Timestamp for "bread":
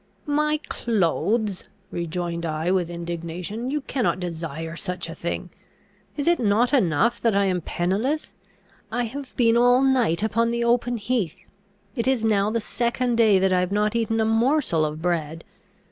15.03-15.43